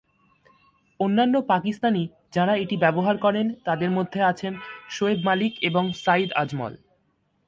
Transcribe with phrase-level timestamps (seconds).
[0.99, 2.03] অন্যান্য পাকিস্তানি
[2.31, 4.53] যাঁরা এটি ব্যবহার করেন তাঁদের মধ্যে আছেন
[4.89, 6.73] শোয়েব মালিক এবং সাঈদ আজমল।